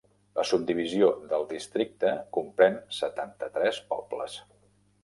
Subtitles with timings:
[0.37, 4.43] La subdivisió del districte comprèn setanta-tres pobles.